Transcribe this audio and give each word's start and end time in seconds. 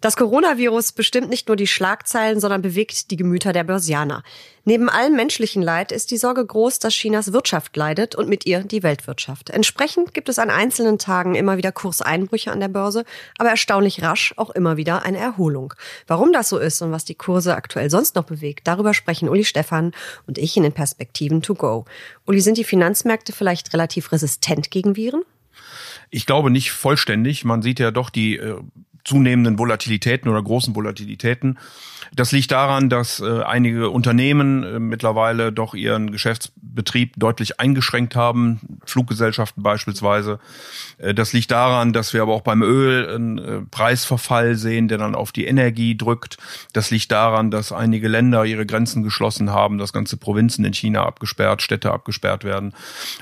Das 0.00 0.16
Coronavirus 0.16 0.92
bestimmt 0.92 1.28
nicht 1.28 1.48
nur 1.48 1.56
die 1.56 1.66
Schlagzeilen, 1.66 2.40
sondern 2.40 2.62
bewegt 2.62 3.10
die 3.10 3.16
Gemüter 3.16 3.52
der 3.52 3.64
Börsianer. 3.64 4.22
Neben 4.64 4.88
allem 4.88 5.14
menschlichen 5.14 5.60
Leid 5.60 5.92
ist 5.92 6.10
die 6.10 6.16
Sorge 6.16 6.44
groß, 6.46 6.78
dass 6.78 6.94
Chinas 6.94 7.34
Wirtschaft 7.34 7.76
leidet 7.76 8.14
und 8.14 8.26
mit 8.26 8.46
ihr 8.46 8.60
die 8.60 8.82
Weltwirtschaft. 8.82 9.50
Entsprechend 9.50 10.14
gibt 10.14 10.30
es 10.30 10.38
an 10.38 10.48
einzelnen 10.48 10.98
Tagen 10.98 11.34
immer 11.34 11.58
wieder 11.58 11.70
Kurseinbrüche 11.70 12.50
an 12.50 12.60
der 12.60 12.68
Börse, 12.68 13.04
aber 13.36 13.50
erstaunlich 13.50 14.02
rasch 14.02 14.32
auch 14.38 14.48
immer 14.48 14.78
wieder 14.78 15.04
eine 15.04 15.18
Erholung. 15.18 15.74
Warum 16.06 16.32
das 16.32 16.48
so 16.48 16.56
ist 16.56 16.80
und 16.80 16.92
was 16.92 17.04
die 17.04 17.14
Kurse 17.14 17.54
aktuell 17.54 17.90
sonst 17.90 18.16
noch 18.16 18.24
bewegt, 18.24 18.66
darüber 18.66 18.94
sprechen 18.94 19.28
Uli 19.28 19.44
Stefan 19.44 19.92
und 20.26 20.38
ich 20.38 20.56
in 20.56 20.62
den 20.62 20.72
Perspektiven 20.72 21.42
to 21.42 21.54
go. 21.54 21.84
Uli, 22.26 22.40
sind 22.40 22.56
die 22.56 22.64
Finanzmärkte 22.64 23.34
vielleicht 23.34 23.74
relativ 23.74 24.12
resistent 24.12 24.70
gegen 24.70 24.96
Viren? 24.96 25.24
Ich 26.08 26.24
glaube 26.24 26.50
nicht 26.50 26.72
vollständig. 26.72 27.44
Man 27.44 27.60
sieht 27.60 27.78
ja 27.78 27.90
doch 27.90 28.10
die 28.10 28.36
äh, 28.36 28.58
zunehmenden 29.04 29.58
Volatilitäten 29.58 30.30
oder 30.30 30.42
großen 30.42 30.74
Volatilitäten. 30.74 31.58
Das 32.12 32.32
liegt 32.32 32.50
daran, 32.50 32.88
dass 32.88 33.20
äh, 33.20 33.42
einige 33.42 33.90
Unternehmen 33.90 34.64
äh, 34.64 34.78
mittlerweile 34.80 35.52
doch 35.52 35.74
ihren 35.74 36.10
Geschäftsbetrieb 36.10 37.14
deutlich 37.16 37.60
eingeschränkt 37.60 38.16
haben, 38.16 38.80
Fluggesellschaften 38.84 39.62
beispielsweise. 39.62 40.40
Äh, 40.98 41.14
das 41.14 41.32
liegt 41.32 41.50
daran, 41.52 41.92
dass 41.92 42.12
wir 42.12 42.22
aber 42.22 42.34
auch 42.34 42.40
beim 42.40 42.62
Öl 42.62 43.08
einen 43.08 43.38
äh, 43.38 43.60
Preisverfall 43.70 44.56
sehen, 44.56 44.88
der 44.88 44.98
dann 44.98 45.14
auf 45.14 45.30
die 45.30 45.46
Energie 45.46 45.96
drückt. 45.96 46.38
Das 46.72 46.90
liegt 46.90 47.12
daran, 47.12 47.50
dass 47.50 47.70
einige 47.70 48.08
Länder 48.08 48.44
ihre 48.44 48.66
Grenzen 48.66 49.02
geschlossen 49.04 49.50
haben, 49.50 49.78
dass 49.78 49.92
ganze 49.92 50.16
Provinzen 50.16 50.64
in 50.64 50.74
China 50.74 51.04
abgesperrt, 51.04 51.62
Städte 51.62 51.92
abgesperrt 51.92 52.42
werden. 52.42 52.74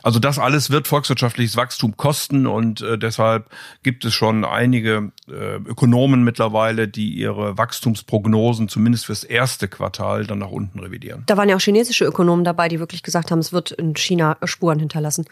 Also 0.02 0.18
das 0.18 0.38
alles 0.38 0.70
wird 0.70 0.88
volkswirtschaftliches 0.88 1.56
Wachstum 1.56 1.96
kosten 1.96 2.46
und 2.46 2.80
äh, 2.80 2.96
deshalb 2.96 3.50
gibt 3.82 4.04
es 4.06 4.14
schon 4.14 4.46
einige 4.46 5.12
äh, 5.28 5.58
Ökonomen 5.68 6.24
mittlerweile, 6.24 6.88
die 6.88 7.10
ihre 7.10 7.56
Wachstumsprognosen 7.58 8.68
zumindest 8.68 9.06
fürs 9.06 9.22
erste 9.22 9.68
Quartal 9.68 10.26
dann 10.26 10.38
nach 10.38 10.50
unten 10.50 10.80
revidieren. 10.80 11.22
Da 11.26 11.36
waren 11.36 11.48
ja 11.48 11.56
auch 11.56 11.60
chinesische 11.60 12.04
Ökonomen 12.04 12.44
dabei, 12.44 12.68
die 12.68 12.80
wirklich 12.80 13.02
gesagt 13.02 13.30
haben, 13.30 13.38
es 13.38 13.52
wird 13.52 13.70
in 13.72 13.94
China 13.94 14.36
Spuren 14.44 14.78
hinterlassen. 14.78 15.26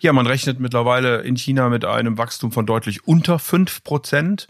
Ja, 0.00 0.12
man 0.12 0.26
rechnet 0.26 0.60
mittlerweile 0.60 1.22
in 1.22 1.36
China 1.36 1.68
mit 1.68 1.84
einem 1.84 2.16
Wachstum 2.16 2.52
von 2.52 2.64
deutlich 2.64 3.06
unter 3.06 3.38
fünf 3.38 3.82
Prozent 3.84 4.48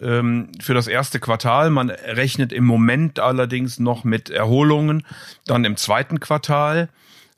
ähm, 0.00 0.48
für 0.60 0.74
das 0.74 0.86
erste 0.86 1.20
Quartal. 1.20 1.70
Man 1.70 1.90
rechnet 1.90 2.52
im 2.52 2.64
Moment 2.64 3.18
allerdings 3.18 3.78
noch 3.78 4.04
mit 4.04 4.30
Erholungen 4.30 5.04
dann 5.46 5.64
im 5.64 5.76
zweiten 5.76 6.20
Quartal 6.20 6.88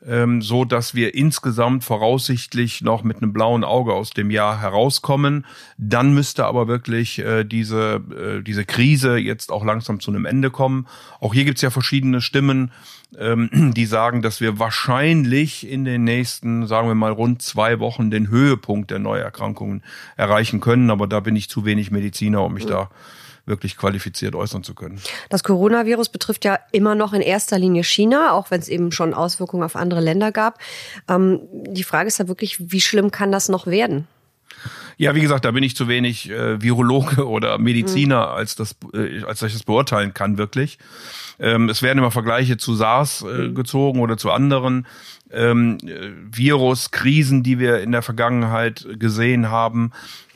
ähm, 0.06 0.42
so 0.42 0.64
dass 0.64 0.94
wir 0.94 1.14
insgesamt 1.14 1.84
voraussichtlich 1.84 2.82
noch 2.82 3.02
mit 3.02 3.18
einem 3.18 3.32
blauen 3.32 3.64
Auge 3.64 3.92
aus 3.92 4.10
dem 4.10 4.30
Jahr 4.30 4.60
herauskommen. 4.60 5.46
Dann 5.78 6.12
müsste 6.14 6.46
aber 6.46 6.68
wirklich 6.68 7.18
äh, 7.18 7.44
diese, 7.44 8.02
äh, 8.16 8.42
diese 8.42 8.64
Krise 8.64 9.16
jetzt 9.16 9.52
auch 9.52 9.64
langsam 9.64 10.00
zu 10.00 10.10
einem 10.10 10.24
Ende 10.24 10.50
kommen. 10.50 10.86
Auch 11.20 11.34
hier 11.34 11.44
gibt's 11.44 11.62
ja 11.62 11.70
verschiedene 11.70 12.20
Stimmen, 12.20 12.72
ähm, 13.18 13.50
die 13.76 13.86
sagen, 13.86 14.22
dass 14.22 14.40
wir 14.40 14.58
wahrscheinlich 14.58 15.68
in 15.68 15.84
den 15.84 16.04
nächsten, 16.04 16.66
sagen 16.66 16.88
wir 16.88 16.94
mal, 16.94 17.12
rund 17.12 17.42
zwei 17.42 17.78
Wochen 17.78 18.10
den 18.10 18.28
Höhepunkt 18.28 18.90
der 18.90 18.98
Neuerkrankungen 18.98 19.82
erreichen 20.16 20.60
können. 20.60 20.90
Aber 20.90 21.06
da 21.06 21.20
bin 21.20 21.36
ich 21.36 21.48
zu 21.48 21.64
wenig 21.64 21.90
Mediziner, 21.90 22.42
um 22.42 22.54
mich 22.54 22.64
mhm. 22.64 22.70
da 22.70 22.90
wirklich 23.46 23.76
qualifiziert 23.76 24.34
äußern 24.34 24.62
zu 24.62 24.74
können. 24.74 25.00
Das 25.28 25.42
Coronavirus 25.42 26.10
betrifft 26.10 26.44
ja 26.44 26.58
immer 26.70 26.94
noch 26.94 27.12
in 27.12 27.20
erster 27.20 27.58
Linie 27.58 27.84
China, 27.84 28.32
auch 28.32 28.50
wenn 28.50 28.60
es 28.60 28.68
eben 28.68 28.92
schon 28.92 29.14
Auswirkungen 29.14 29.62
auf 29.62 29.76
andere 29.76 30.00
Länder 30.00 30.32
gab. 30.32 30.58
Ähm, 31.08 31.40
die 31.50 31.84
Frage 31.84 32.08
ist 32.08 32.18
ja 32.18 32.28
wirklich, 32.28 32.70
wie 32.72 32.80
schlimm 32.80 33.10
kann 33.10 33.32
das 33.32 33.48
noch 33.48 33.66
werden? 33.66 34.06
Ja, 34.96 35.14
wie 35.14 35.20
gesagt, 35.20 35.44
da 35.44 35.50
bin 35.50 35.64
ich 35.64 35.74
zu 35.74 35.88
wenig 35.88 36.30
äh, 36.30 36.60
Virologe 36.62 37.26
oder 37.26 37.58
Mediziner, 37.58 38.26
mhm. 38.26 38.32
als 38.34 38.54
das, 38.54 38.76
äh, 38.94 39.24
als 39.24 39.42
ich 39.42 39.52
das 39.52 39.64
beurteilen 39.64 40.14
kann 40.14 40.38
wirklich. 40.38 40.78
Ähm, 41.40 41.68
es 41.68 41.82
werden 41.82 41.98
immer 41.98 42.10
Vergleiche 42.10 42.56
zu 42.56 42.74
SARS 42.74 43.22
äh, 43.22 43.48
mhm. 43.48 43.54
gezogen 43.54 44.00
oder 44.00 44.16
zu 44.16 44.30
anderen 44.30 44.86
ähm, 45.30 45.78
äh, 45.82 46.10
Viruskrisen, 46.30 47.42
die 47.42 47.58
wir 47.58 47.80
in 47.80 47.92
der 47.92 48.02
Vergangenheit 48.02 48.86
gesehen 48.98 49.50
haben. 49.50 49.92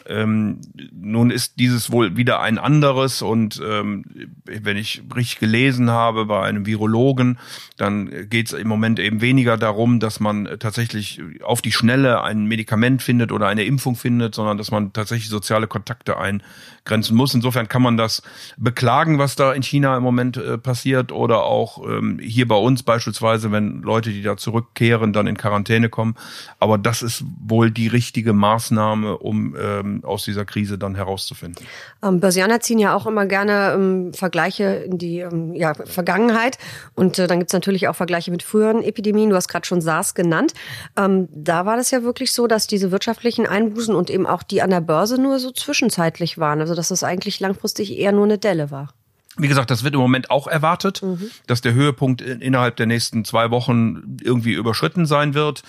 Ähm, 0.08 0.60
nun 0.92 1.30
ist 1.30 1.58
dieses 1.58 1.90
wohl 1.90 2.16
wieder 2.16 2.40
ein 2.40 2.58
anderes 2.58 3.22
und 3.22 3.60
ähm, 3.64 4.04
wenn 4.44 4.76
ich 4.76 5.02
richtig 5.14 5.38
gelesen 5.38 5.90
habe 5.90 6.26
bei 6.26 6.42
einem 6.42 6.66
Virologen, 6.66 7.38
dann 7.76 8.28
geht 8.30 8.46
es 8.46 8.52
im 8.52 8.68
Moment 8.68 8.98
eben 8.98 9.20
weniger 9.20 9.56
darum, 9.56 10.00
dass 10.00 10.20
man 10.20 10.48
tatsächlich 10.58 11.20
auf 11.42 11.60
die 11.62 11.72
Schnelle 11.72 12.22
ein 12.22 12.46
Medikament 12.46 13.02
findet 13.02 13.32
oder 13.32 13.48
eine 13.48 13.64
Impfung 13.64 13.96
findet, 13.96 14.34
sondern 14.34 14.58
dass 14.58 14.70
man 14.70 14.92
tatsächlich 14.92 15.28
soziale 15.28 15.66
Kontakte 15.66 16.16
eingrenzen 16.16 17.16
muss. 17.16 17.34
Insofern 17.34 17.68
kann 17.68 17.82
man 17.82 17.96
das 17.96 18.22
beklagen, 18.56 19.18
was 19.18 19.36
da 19.36 19.52
in 19.52 19.62
China 19.62 19.96
im 19.96 20.02
Moment 20.02 20.36
äh, 20.36 20.58
passiert 20.58 21.12
oder 21.12 21.44
auch 21.44 21.86
ähm, 21.86 22.18
hier 22.20 22.46
bei 22.46 22.56
uns 22.56 22.82
beispielsweise, 22.82 23.50
wenn 23.50 23.82
Leute, 23.82 24.10
die 24.10 24.22
da 24.22 24.36
zurückkehren, 24.36 25.12
dann 25.12 25.26
in 25.26 25.36
Quarantäne 25.36 25.88
kommen. 25.88 26.14
Aber 26.60 26.78
das 26.78 27.02
ist 27.02 27.24
wohl 27.40 27.70
die 27.70 27.88
richtige 27.88 28.32
Maßnahme, 28.32 29.18
um 29.18 29.56
ähm, 29.60 29.95
aus 30.04 30.24
dieser 30.24 30.44
Krise 30.44 30.78
dann 30.78 30.94
herauszufinden. 30.94 31.64
Ähm, 32.02 32.20
Börsianer 32.20 32.60
ziehen 32.60 32.78
ja 32.78 32.94
auch 32.94 33.06
immer 33.06 33.26
gerne 33.26 33.72
ähm, 33.74 34.12
Vergleiche 34.12 34.64
in 34.64 34.98
die 34.98 35.20
ähm, 35.20 35.54
ja, 35.54 35.74
Vergangenheit. 35.74 36.58
Und 36.94 37.18
äh, 37.18 37.26
dann 37.26 37.38
gibt's 37.38 37.52
natürlich 37.52 37.88
auch 37.88 37.96
Vergleiche 37.96 38.30
mit 38.30 38.42
früheren 38.42 38.82
Epidemien. 38.82 39.30
Du 39.30 39.36
hast 39.36 39.48
gerade 39.48 39.66
schon 39.66 39.80
SARS 39.80 40.14
genannt. 40.14 40.52
Ähm, 40.96 41.28
da 41.32 41.66
war 41.66 41.76
das 41.76 41.90
ja 41.90 42.02
wirklich 42.02 42.32
so, 42.32 42.46
dass 42.46 42.66
diese 42.66 42.90
wirtschaftlichen 42.90 43.46
Einbußen 43.46 43.94
und 43.94 44.10
eben 44.10 44.26
auch 44.26 44.42
die 44.42 44.62
an 44.62 44.70
der 44.70 44.80
Börse 44.80 45.20
nur 45.20 45.38
so 45.38 45.50
zwischenzeitlich 45.50 46.38
waren. 46.38 46.60
Also 46.60 46.74
dass 46.74 46.88
das 46.88 47.02
eigentlich 47.02 47.40
langfristig 47.40 47.96
eher 47.96 48.12
nur 48.12 48.24
eine 48.24 48.38
Delle 48.38 48.70
war. 48.70 48.94
Wie 49.38 49.48
gesagt, 49.48 49.70
das 49.70 49.84
wird 49.84 49.94
im 49.94 50.00
Moment 50.00 50.30
auch 50.30 50.46
erwartet, 50.46 51.02
mhm. 51.02 51.30
dass 51.46 51.60
der 51.60 51.74
Höhepunkt 51.74 52.22
innerhalb 52.22 52.76
der 52.76 52.86
nächsten 52.86 53.24
zwei 53.24 53.50
Wochen 53.50 54.16
irgendwie 54.22 54.54
überschritten 54.54 55.04
sein 55.04 55.34
wird. 55.34 55.62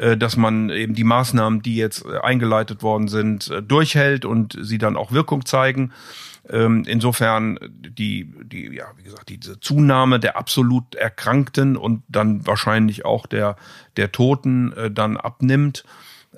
Äh, 0.00 0.16
dass 0.16 0.36
man 0.36 0.70
eben 0.70 0.94
die 0.94 1.04
Maßnahmen, 1.04 1.60
die 1.60 1.76
jetzt 1.76 2.06
äh, 2.06 2.18
eingeleitet 2.18 2.82
worden 2.82 3.08
sind, 3.08 3.50
äh, 3.50 3.62
durchhält 3.62 4.24
und 4.24 4.56
sie 4.60 4.78
dann 4.78 4.96
auch 4.96 5.12
Wirkung 5.12 5.44
zeigen. 5.44 5.92
Ähm, 6.48 6.84
insofern 6.86 7.58
die, 7.70 8.32
die, 8.44 8.74
ja, 8.74 8.86
wie 8.96 9.02
gesagt, 9.02 9.28
diese 9.28 9.60
Zunahme 9.60 10.18
der 10.18 10.38
absolut 10.38 10.94
Erkrankten 10.94 11.76
und 11.76 12.02
dann 12.08 12.46
wahrscheinlich 12.46 13.04
auch 13.04 13.26
der, 13.26 13.56
der 13.98 14.10
Toten 14.10 14.72
dann 14.92 15.18
abnimmt. 15.18 15.84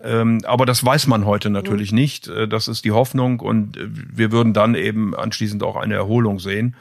Ähm, 0.03 0.41
aber 0.45 0.67
das 0.67 0.85
weiß 0.85 1.07
man 1.07 1.25
heute 1.25 1.49
natürlich 1.49 1.93
nicht. 1.93 2.31
Das 2.49 2.69
ist 2.69 2.85
die 2.85 2.93
Hoffnung 2.93 3.41
und 3.41 3.79
wir 3.79 4.33
würden 4.33 4.53
dann 4.53 4.75
eben 4.75 5.15
anschließend 5.15 5.63
auch 5.63 5.77
eine 5.77 5.95
Erholung 5.95 6.39
sehen. 6.39 6.77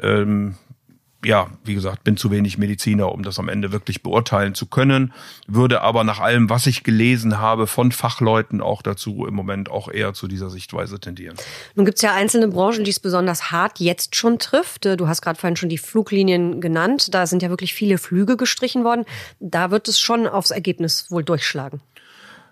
Ähm, 0.00 0.54
ja, 1.24 1.48
wie 1.64 1.74
gesagt, 1.74 2.02
bin 2.02 2.16
zu 2.16 2.30
wenig 2.32 2.58
Mediziner, 2.58 3.12
um 3.12 3.22
das 3.22 3.38
am 3.38 3.48
Ende 3.48 3.70
wirklich 3.70 4.02
beurteilen 4.02 4.54
zu 4.54 4.66
können, 4.66 5.12
würde 5.46 5.82
aber 5.82 6.02
nach 6.02 6.18
allem, 6.18 6.50
was 6.50 6.66
ich 6.66 6.82
gelesen 6.82 7.38
habe 7.38 7.68
von 7.68 7.92
Fachleuten 7.92 8.60
auch 8.60 8.82
dazu 8.82 9.26
im 9.26 9.34
Moment 9.34 9.70
auch 9.70 9.88
eher 9.88 10.14
zu 10.14 10.26
dieser 10.26 10.50
Sichtweise 10.50 10.98
tendieren. 10.98 11.36
Nun 11.76 11.86
gibt 11.86 11.98
es 11.98 12.02
ja 12.02 12.14
einzelne 12.14 12.48
Branchen, 12.48 12.82
die 12.82 12.90
es 12.90 12.98
besonders 12.98 13.52
hart 13.52 13.78
jetzt 13.78 14.16
schon 14.16 14.40
trifft. 14.40 14.84
Du 14.84 15.06
hast 15.06 15.22
gerade 15.22 15.38
vorhin 15.38 15.56
schon 15.56 15.68
die 15.68 15.78
Fluglinien 15.78 16.60
genannt. 16.60 17.14
Da 17.14 17.26
sind 17.26 17.42
ja 17.42 17.50
wirklich 17.50 17.72
viele 17.72 17.98
Flüge 17.98 18.36
gestrichen 18.36 18.82
worden. 18.82 19.04
Da 19.38 19.70
wird 19.70 19.86
es 19.86 20.00
schon 20.00 20.26
aufs 20.26 20.50
Ergebnis 20.50 21.08
wohl 21.10 21.22
durchschlagen. 21.22 21.80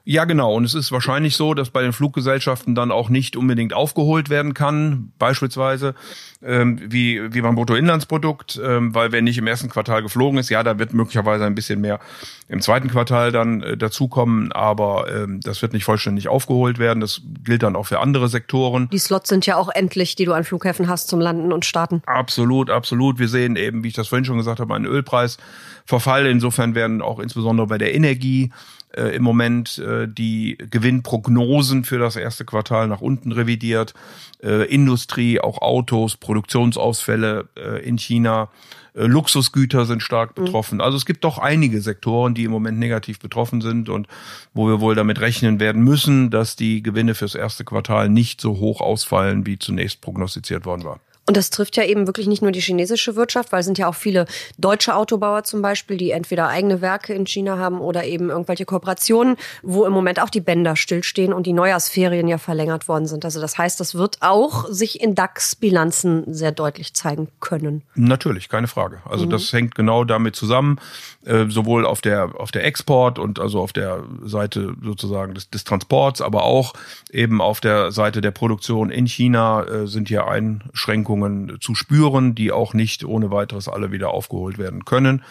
Ja, 0.05 0.25
genau. 0.25 0.55
Und 0.55 0.65
es 0.65 0.75
ist 0.75 0.93
wahrscheinlich 0.93 1.37
so, 1.37 1.55
dass 1.55 1.71
bei 1.71 1.83
den 1.83 1.93
Fluggesellschaften 1.93 2.75
dann 2.75 2.91
auch 2.91 3.11
nicht 3.11 3.37
unbedingt 3.37 3.75
aufgeholt 3.75 4.31
werden 4.31 4.55
kann, 4.55 5.13
beispielsweise 5.19 5.95
ähm, 6.43 6.81
wie, 6.83 7.35
wie 7.35 7.43
beim 7.43 7.55
Bruttoinlandsprodukt, 7.55 8.61
ähm, 8.65 8.95
weil 8.95 9.13
wenn 9.13 9.25
nicht 9.25 9.37
im 9.37 9.47
ersten 9.47 9.69
Quartal 9.69 10.03
geflogen 10.03 10.39
ist, 10.39 10.49
ja, 10.49 10.63
da 10.63 10.79
wird 10.79 10.95
möglicherweise 10.95 11.45
ein 11.45 11.55
bisschen 11.55 11.81
mehr 11.81 12.01
im 12.49 12.63
zweiten 12.63 12.89
Quartal 12.89 13.31
dann 13.31 13.63
äh, 13.63 13.77
dazukommen, 13.77 14.53
aber 14.53 15.07
ähm, 15.15 15.41
das 15.43 15.61
wird 15.61 15.75
nicht 15.75 15.85
vollständig 15.85 16.29
aufgeholt 16.29 16.79
werden. 16.79 17.01
Das 17.01 17.21
gilt 17.45 17.63
dann 17.63 17.77
auch 17.77 17.87
für 17.87 18.01
andere 18.01 18.29
Sektoren. 18.29 18.89
Die 18.91 18.99
Slots 18.99 19.29
sind 19.29 19.45
ja 19.45 19.57
auch 19.57 19.69
endlich, 19.69 20.17
die 20.17 20.25
du 20.25 20.33
an 20.33 20.45
Flughäfen 20.45 20.89
hast 20.89 21.09
zum 21.09 21.21
Landen 21.21 21.53
und 21.53 21.67
Starten. 21.67 22.03
Absolut, 22.07 22.71
absolut. 22.71 23.19
Wir 23.19 23.29
sehen 23.29 23.57
eben, 23.57 23.85
wie 23.85 23.89
ich 23.89 23.95
das 23.95 24.09
vorhin 24.09 24.25
schon 24.25 24.39
gesagt 24.39 24.61
habe, 24.61 24.75
einen 24.75 24.87
Ölpreisverfall. 24.87 26.27
Insofern 26.27 26.75
werden 26.75 27.03
auch 27.03 27.19
insbesondere 27.19 27.67
bei 27.67 27.79
der 27.79 27.95
Energie 27.95 28.51
äh, 28.97 29.15
im 29.15 29.23
Moment 29.23 29.79
äh, 29.79 30.07
die 30.09 30.59
Gewinnprognosen 30.59 31.85
für 31.85 31.99
das 31.99 32.17
erste 32.17 32.45
Quartal 32.45 32.89
nach 32.89 33.01
unten 33.01 33.33
revidiert. 33.33 33.95
Äh, 34.43 34.65
Industrie, 34.73 35.41
auch 35.41 35.63
Autos, 35.63 36.17
Produktionsausfälle 36.17 37.49
äh, 37.57 37.85
in 37.87 37.99
China. 37.99 38.49
Äh, 38.95 39.05
Luxusgüter 39.07 39.87
sind 39.87 40.03
stark 40.03 40.37
mhm. 40.37 40.45
betroffen. 40.45 40.81
Also 40.81 40.97
es 40.97 41.07
gibt 41.07 41.25
doch 41.25 41.39
einige 41.39 41.81
Sektoren, 41.81 42.35
die 42.35 42.45
im 42.45 42.51
Moment 42.51 42.79
negativ 42.79 43.19
betroffen 43.19 43.61
sind 43.61 43.89
und 43.89 44.07
wo 44.55 44.67
wir 44.67 44.81
wohl 44.81 44.95
damit 44.95 45.21
rechnen 45.21 45.61
werden 45.61 45.83
müssen, 45.83 46.31
dass 46.31 46.57
die 46.57 46.83
Gewinne 46.83 47.15
fürs 47.15 47.35
erste 47.35 47.65
Quartal 47.65 48.09
nicht 48.09 48.41
so 48.41 48.59
hoch 48.59 48.81
ausfallen, 48.81 49.47
wie 49.47 49.59
zunächst 49.59 50.01
prognostiziert 50.01 50.65
worden 50.65 50.85
war. 50.85 51.01
Und 51.31 51.37
das 51.37 51.51
trifft 51.51 51.77
ja 51.77 51.85
eben 51.85 52.09
wirklich 52.09 52.27
nicht 52.27 52.43
nur 52.43 52.51
die 52.51 52.59
chinesische 52.59 53.15
Wirtschaft, 53.15 53.53
weil 53.53 53.61
es 53.61 53.65
sind 53.65 53.79
ja 53.79 53.87
auch 53.87 53.95
viele 53.95 54.27
deutsche 54.59 54.97
Autobauer 54.97 55.45
zum 55.45 55.63
Beispiel, 55.63 55.97
die 55.97 56.11
entweder 56.11 56.49
eigene 56.49 56.81
Werke 56.81 57.15
in 57.15 57.25
China 57.25 57.57
haben 57.57 57.81
oder 57.81 58.05
eben 58.05 58.31
irgendwelche 58.31 58.65
Kooperationen, 58.65 59.37
wo 59.63 59.85
im 59.85 59.93
Moment 59.93 60.21
auch 60.21 60.29
die 60.29 60.41
Bänder 60.41 60.75
stillstehen 60.75 61.33
und 61.33 61.47
die 61.47 61.53
Neujahrsferien 61.53 62.27
ja 62.27 62.39
verlängert 62.39 62.89
worden 62.89 63.07
sind. 63.07 63.25
Also 63.25 63.41
das 63.41 63.57
heißt, 63.57 63.79
das 63.79 63.95
wird 63.95 64.17
auch 64.23 64.67
sich 64.71 65.01
in 65.01 65.15
DAX-Bilanzen 65.15 66.35
sehr 66.35 66.51
deutlich 66.51 66.95
zeigen 66.95 67.29
können. 67.39 67.83
Natürlich, 67.95 68.49
keine 68.49 68.67
Frage. 68.67 69.01
Also 69.09 69.27
mhm. 69.27 69.31
das 69.31 69.53
hängt 69.53 69.77
genau 69.77 70.03
damit 70.03 70.35
zusammen, 70.35 70.81
äh, 71.27 71.47
sowohl 71.49 71.87
auf 71.87 72.01
der 72.01 72.41
auf 72.41 72.51
der 72.51 72.65
Export 72.65 73.21
und 73.21 73.39
also 73.39 73.61
auf 73.61 73.73
der 73.73 74.03
Seite 74.25 74.75
sozusagen 74.83 75.35
des, 75.35 75.49
des 75.49 75.63
Transports, 75.63 76.23
aber 76.23 76.43
auch 76.43 76.73
eben 77.13 77.41
auf 77.41 77.61
der 77.61 77.93
Seite 77.93 78.21
der 78.21 78.33
Produktion 78.33 78.91
in 78.91 79.07
China 79.07 79.63
äh, 79.63 79.87
sind 79.87 80.09
hier 80.09 80.27
Einschränkungen 80.27 81.20
zu 81.61 81.75
spüren, 81.75 82.35
die 82.35 82.53
auch 82.53 82.75
nicht 82.75 83.05
ohne 83.05 83.31
weiteres 83.31 83.69
alle 83.69 83.93
wieder 83.93 84.11
aufgeholt 84.11 84.59
werden 84.59 84.85
können 84.85 85.23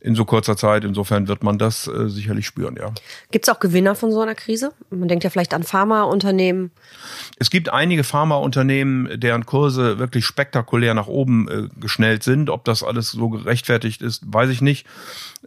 in 0.00 0.14
so 0.14 0.24
kurzer 0.24 0.56
Zeit. 0.56 0.84
Insofern 0.84 1.28
wird 1.28 1.42
man 1.42 1.58
das 1.58 1.86
äh, 1.86 2.08
sicherlich 2.08 2.46
spüren, 2.46 2.76
ja. 2.76 2.92
Gibt 3.30 3.46
es 3.46 3.54
auch 3.54 3.60
Gewinner 3.60 3.94
von 3.94 4.10
so 4.10 4.20
einer 4.20 4.34
Krise? 4.34 4.72
Man 4.90 5.08
denkt 5.08 5.24
ja 5.24 5.30
vielleicht 5.30 5.52
an 5.54 5.62
Pharmaunternehmen. 5.62 6.70
Es 7.38 7.50
gibt 7.50 7.68
einige 7.68 8.02
Pharmaunternehmen, 8.02 9.20
deren 9.20 9.44
Kurse 9.44 9.98
wirklich 9.98 10.24
spektakulär 10.24 10.94
nach 10.94 11.06
oben 11.06 11.48
äh, 11.48 11.68
geschnellt 11.78 12.22
sind. 12.22 12.48
Ob 12.50 12.64
das 12.64 12.82
alles 12.82 13.10
so 13.10 13.28
gerechtfertigt 13.28 14.00
ist, 14.00 14.22
weiß 14.26 14.50
ich 14.50 14.62
nicht. 14.62 14.86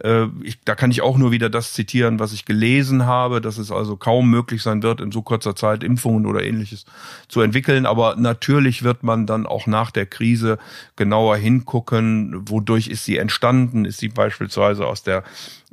Äh, 0.02 0.28
ich, 0.44 0.60
da 0.64 0.76
kann 0.76 0.92
ich 0.92 1.02
auch 1.02 1.18
nur 1.18 1.32
wieder 1.32 1.50
das 1.50 1.74
zitieren, 1.74 2.20
was 2.20 2.32
ich 2.32 2.46
gelesen 2.46 3.06
habe, 3.06 3.42
dass 3.42 3.58
es 3.58 3.72
also 3.72 3.98
kaum 3.98 4.30
möglich 4.30 4.62
sein 4.62 4.84
wird, 4.84 5.02
in 5.02 5.12
so 5.12 5.24
kurzer 5.24 5.56
Zeit 5.56 5.84
Impfungen 5.84 6.28
oder 6.28 6.44
ähnliches 6.44 6.86
zu 7.28 7.42
entwickeln. 7.42 7.88
Aber 7.88 8.16
natürlich 8.18 8.84
wird 8.84 9.02
man 9.02 9.26
dann 9.26 9.48
auch 9.48 9.66
nach 9.66 9.83
der 9.92 10.06
Krise 10.06 10.58
genauer 10.96 11.38
hingucken, 11.38 12.50
wodurch 12.50 12.88
ist 12.88 13.06
sie 13.06 13.18
entstanden, 13.18 13.86
ist 13.86 14.00
sie 14.00 14.10
beispielsweise 14.10 14.44
beispielsweise 14.44 14.86
aus 14.86 15.04
der 15.04 15.24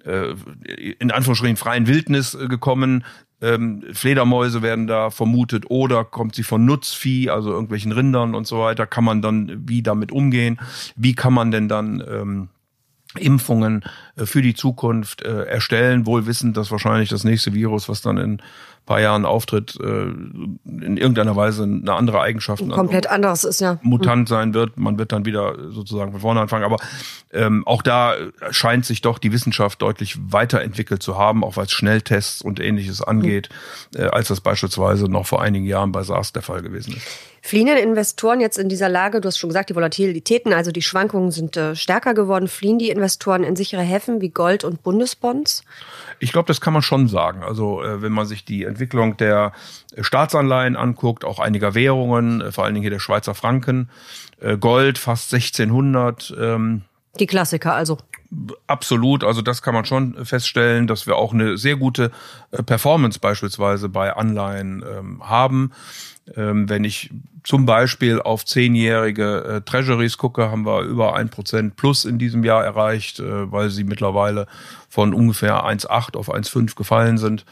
äh, 0.05 0.35
in 0.99 1.11
Anführungsstrichen 1.11 1.57
freien 1.57 1.87
Wildnis 1.87 2.35
äh, 2.35 2.49
gekommen. 2.49 3.05
Ähm, 3.43 3.83
Fledermäuse 3.93 4.63
werden 4.63 4.87
da 4.87 5.11
vermutet 5.11 5.65
oder 5.69 6.05
kommt 6.05 6.35
sie 6.35 6.43
von 6.43 6.65
Nutzvieh, 6.65 7.31
also 7.31 7.51
irgendwelchen 7.51 7.93
Rindern 7.93 8.35
und 8.35 8.47
so 8.47 8.61
weiter. 8.61 8.87
Kann 8.87 9.05
man 9.05 9.23
dann 9.23 9.63
wie 9.67 9.83
damit 9.83 10.13
umgehen? 10.13 10.61
Wie 10.97 11.15
kann 11.15 11.33
man 11.33 11.51
denn 11.51 11.69
dann 11.69 12.03
ähm, 12.07 12.49
Impfungen 13.19 13.83
äh, 14.17 14.27
für 14.27 14.43
die 14.43 14.55
Zukunft 14.55 15.23
äh, 15.23 15.45
erstellen, 15.45 16.07
wohl 16.07 16.27
wissend, 16.27 16.57
dass 16.57 16.71
wahrscheinlich 16.71 17.09
das 17.09 17.25
nächste 17.25 17.55
Virus, 17.55 17.89
was 17.89 18.03
dann 18.03 18.19
in 18.19 18.43
paar 18.87 19.01
Jahren 19.01 19.25
auftritt, 19.25 19.79
äh, 19.81 19.85
in 19.85 20.97
irgendeiner 20.97 21.37
Weise 21.37 21.63
eine 21.63 21.93
andere 21.93 22.21
Eigenschaft. 22.21 22.69
Komplett 22.69 23.09
anderes 23.09 23.45
ist 23.45 23.61
ja. 23.61 23.79
Mutant 23.83 24.29
sein 24.29 24.55
wird. 24.55 24.79
Man 24.79 24.99
wird 24.99 25.13
dann 25.13 25.25
wieder 25.25 25.55
sozusagen 25.71 26.13
von 26.13 26.21
vorne 26.21 26.41
anfangen. 26.41 26.65
Aber 26.65 26.77
ähm, 27.33 27.67
auch 27.67 27.83
da 27.83 28.15
scheint 28.51 28.85
sich 28.85 29.01
doch 29.01 29.19
die 29.19 29.33
Wissenschaft 29.33 29.81
deutlich 29.83 30.19
weiterentwickelt 30.33 31.03
zu 31.03 31.17
haben, 31.17 31.45
auch 31.45 31.57
was 31.57 31.71
Schnelltests 31.71 32.43
und 32.43 32.61
ähnliches 32.61 33.03
angeht, 33.03 33.49
äh, 33.95 34.05
als 34.05 34.29
das 34.29 34.41
beispielsweise 34.41 35.07
noch 35.07 35.27
vor 35.27 35.41
einigen 35.41 35.67
Jahren 35.67 35.93
bei 35.93 36.03
SARS 36.03 36.33
der 36.33 36.43
Fall 36.43 36.63
gewesen 36.63 36.95
ist. 36.97 37.07
Fliehen 37.43 37.67
denn 37.67 37.79
Investoren 37.79 38.41
jetzt 38.41 38.59
in 38.59 38.69
dieser 38.69 38.91
Lage? 38.91 39.21
Du 39.21 39.27
hast 39.27 39.39
schon 39.39 39.49
gesagt, 39.49 39.71
die 39.71 39.75
Volatilitäten, 39.75 40.53
also 40.53 40.73
die 40.73 40.83
Schwankungen 40.83 41.31
sind 41.31 41.57
äh, 41.57 41.75
stärker 41.75 42.13
geworden. 42.13 42.49
Fliehen 42.49 42.79
die 42.79 42.91
Investoren 42.91 43.45
in 43.45 43.57
sichere 43.57 43.81
Häfen 43.81 44.21
wie 44.21 44.29
Gold 44.29 44.63
und 44.63 44.83
Bundesbonds? 44.83 45.65
Ich 46.19 46.33
glaube, 46.33 46.49
das 46.49 46.61
kann 46.61 46.75
man 46.75 46.83
schon 46.83 47.09
sagen. 47.09 47.43
Also 47.43 47.83
äh, 47.83 48.03
wenn 48.03 48.13
man 48.13 48.27
sich 48.27 48.45
die 48.45 48.65
Entwicklung 48.71 49.17
der 49.17 49.53
Staatsanleihen 50.01 50.77
anguckt, 50.77 51.25
auch 51.25 51.39
einiger 51.39 51.75
Währungen, 51.75 52.41
äh, 52.41 52.53
vor 52.53 52.65
allen 52.65 52.75
Dingen 52.75 52.83
hier 52.83 52.91
der 52.91 53.01
Schweizer 53.01 53.35
Franken, 53.35 53.91
äh, 54.41 54.57
Gold 54.57 54.99
fast 54.99 55.33
1600. 55.33 56.35
Ähm, 56.41 56.83
die 57.19 57.27
Klassiker 57.27 57.75
also. 57.75 57.99
Absolut, 58.69 59.25
also 59.25 59.43
das 59.43 59.61
kann 59.61 59.75
man 59.75 59.85
schon 59.85 60.25
feststellen, 60.25 60.87
dass 60.87 61.09
wir 61.09 61.17
auch 61.17 61.33
eine 61.33 61.59
sehr 61.59 61.77
gute 61.77 62.13
äh, 62.53 62.63
Performance 62.63 63.19
beispielsweise 63.19 63.89
bei 63.89 64.15
Anleihen 64.15 64.85
ähm, 64.89 65.29
haben. 65.29 65.73
Ähm, 66.37 66.69
wenn 66.69 66.85
ich 66.85 67.11
zum 67.43 67.67
Beispiel 67.67 68.21
auf 68.21 68.45
zehnjährige 68.45 69.45
äh, 69.45 69.61
Treasuries 69.63 70.19
gucke, 70.19 70.51
haben 70.51 70.67
wir 70.67 70.83
über 70.83 71.15
ein 71.17 71.29
Prozent 71.29 71.77
plus 71.77 72.05
in 72.05 72.19
diesem 72.19 72.45
Jahr 72.45 72.65
erreicht, 72.65 73.21
äh, 73.21 73.51
weil 73.51 73.71
sie 73.71 73.85
mittlerweile 73.85 74.47
von 74.89 75.15
ungefähr 75.15 75.65
1,8 75.65 76.17
auf 76.17 76.33
1,5 76.33 76.77
gefallen 76.77 77.19
sind. 77.19 77.45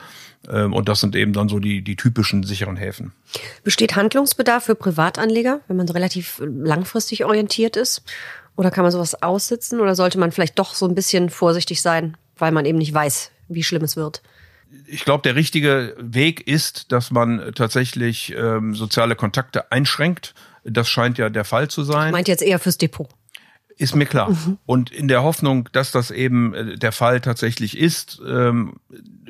Ähm, 0.48 0.72
und 0.72 0.88
das 0.88 1.00
sind 1.00 1.16
eben 1.16 1.32
dann 1.32 1.48
so 1.48 1.58
die, 1.58 1.82
die 1.82 1.96
typischen 1.96 2.42
sicheren 2.44 2.76
Häfen. 2.76 3.12
Besteht 3.64 3.96
Handlungsbedarf 3.96 4.64
für 4.64 4.74
Privatanleger, 4.74 5.60
wenn 5.66 5.76
man 5.76 5.86
so 5.86 5.94
relativ 5.94 6.40
langfristig 6.44 7.24
orientiert 7.24 7.76
ist? 7.76 8.02
Oder 8.56 8.70
kann 8.70 8.82
man 8.82 8.92
sowas 8.92 9.22
aussitzen? 9.22 9.80
Oder 9.80 9.94
sollte 9.94 10.18
man 10.18 10.32
vielleicht 10.32 10.58
doch 10.58 10.74
so 10.74 10.86
ein 10.86 10.94
bisschen 10.94 11.30
vorsichtig 11.30 11.80
sein, 11.80 12.16
weil 12.36 12.52
man 12.52 12.66
eben 12.66 12.78
nicht 12.78 12.92
weiß, 12.92 13.30
wie 13.48 13.62
schlimm 13.62 13.82
es 13.82 13.96
wird? 13.96 14.22
Ich 14.86 15.04
glaube, 15.04 15.22
der 15.22 15.34
richtige 15.34 15.94
Weg 15.98 16.46
ist, 16.46 16.92
dass 16.92 17.10
man 17.10 17.52
tatsächlich 17.54 18.34
ähm, 18.36 18.74
soziale 18.74 19.16
Kontakte 19.16 19.70
einschränkt. 19.72 20.34
Das 20.64 20.88
scheint 20.88 21.18
ja 21.18 21.30
der 21.30 21.44
Fall 21.44 21.68
zu 21.68 21.82
sein. 21.82 22.12
Meint 22.12 22.28
jetzt 22.28 22.42
eher 22.42 22.58
fürs 22.58 22.78
Depot. 22.78 23.08
Ist 23.80 23.94
mir 23.94 24.06
klar. 24.06 24.30
Mhm. 24.30 24.58
Und 24.66 24.90
in 24.90 25.06
der 25.06 25.22
Hoffnung, 25.22 25.68
dass 25.70 25.92
das 25.92 26.10
eben 26.10 26.52
äh, 26.52 26.76
der 26.76 26.90
Fall 26.90 27.20
tatsächlich 27.20 27.78
ist, 27.78 28.20
ähm, 28.26 28.74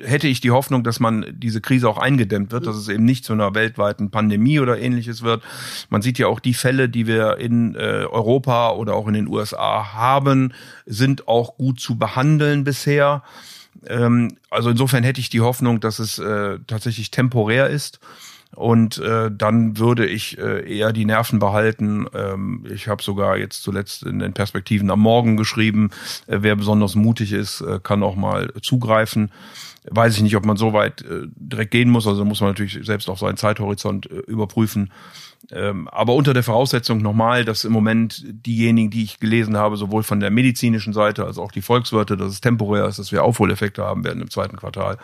hätte 0.02 0.26
ich 0.26 0.40
die 0.40 0.52
Hoffnung, 0.52 0.84
dass 0.84 1.00
man 1.00 1.26
diese 1.36 1.60
Krise 1.60 1.86
auch 1.86 1.98
eingedämmt 1.98 2.50
wird, 2.50 2.66
dass 2.66 2.76
es 2.76 2.88
eben 2.88 3.04
nicht 3.04 3.26
zu 3.26 3.34
einer 3.34 3.54
weltweiten 3.54 4.10
Pandemie 4.10 4.58
oder 4.58 4.78
ähnliches 4.78 5.22
wird. 5.22 5.42
Man 5.90 6.00
sieht 6.00 6.18
ja 6.18 6.28
auch 6.28 6.40
die 6.40 6.54
Fälle, 6.54 6.88
die 6.88 7.06
wir 7.06 7.36
in 7.36 7.74
äh, 7.74 8.06
Europa 8.10 8.70
oder 8.70 8.94
auch 8.94 9.06
in 9.06 9.14
den 9.14 9.28
USA 9.28 9.92
haben, 9.92 10.54
sind 10.86 11.28
auch 11.28 11.58
gut 11.58 11.78
zu 11.78 11.98
behandeln 11.98 12.64
bisher. 12.64 13.22
Ähm, 13.86 14.36
also 14.50 14.70
insofern 14.70 15.04
hätte 15.04 15.20
ich 15.20 15.30
die 15.30 15.40
Hoffnung, 15.40 15.80
dass 15.80 15.98
es 15.98 16.18
äh, 16.18 16.58
tatsächlich 16.66 17.10
temporär 17.10 17.68
ist. 17.68 18.00
Und 18.54 18.98
äh, 18.98 19.30
dann 19.30 19.78
würde 19.78 20.06
ich 20.06 20.38
äh, 20.38 20.78
eher 20.78 20.92
die 20.92 21.04
Nerven 21.04 21.38
behalten. 21.38 22.06
Ähm, 22.14 22.64
ich 22.72 22.88
habe 22.88 23.02
sogar 23.02 23.36
jetzt 23.36 23.62
zuletzt 23.62 24.04
in 24.04 24.18
den 24.18 24.32
Perspektiven 24.32 24.90
am 24.90 25.00
Morgen 25.00 25.36
geschrieben, 25.36 25.90
äh, 26.26 26.38
wer 26.40 26.56
besonders 26.56 26.94
mutig 26.94 27.32
ist, 27.32 27.60
äh, 27.60 27.78
kann 27.82 28.02
auch 28.02 28.16
mal 28.16 28.50
zugreifen. 28.62 29.30
Weiß 29.90 30.16
ich 30.16 30.22
nicht, 30.22 30.36
ob 30.36 30.44
man 30.44 30.56
so 30.56 30.72
weit 30.72 31.02
äh, 31.02 31.26
direkt 31.36 31.70
gehen 31.70 31.90
muss. 31.90 32.06
Also 32.06 32.24
muss 32.24 32.40
man 32.40 32.50
natürlich 32.50 32.78
selbst 32.82 33.08
auch 33.08 33.18
seinen 33.18 33.36
Zeithorizont 33.36 34.10
äh, 34.10 34.18
überprüfen. 34.26 34.90
Ähm, 35.50 35.88
aber 35.88 36.14
unter 36.14 36.34
der 36.34 36.42
Voraussetzung 36.42 36.98
nochmal, 36.98 37.44
dass 37.44 37.64
im 37.64 37.72
Moment 37.72 38.24
diejenigen, 38.26 38.90
die 38.90 39.04
ich 39.04 39.20
gelesen 39.20 39.56
habe, 39.56 39.76
sowohl 39.76 40.02
von 40.02 40.20
der 40.20 40.30
medizinischen 40.30 40.92
Seite 40.92 41.24
als 41.24 41.38
auch 41.38 41.52
die 41.52 41.62
Volkswirte, 41.62 42.16
dass 42.16 42.32
es 42.32 42.40
temporär 42.40 42.86
ist, 42.86 42.98
dass 42.98 43.12
wir 43.12 43.22
Aufholeffekte 43.22 43.84
haben 43.84 44.04
werden 44.04 44.20
im 44.20 44.30
zweiten 44.30 44.56
Quartal, 44.56 44.98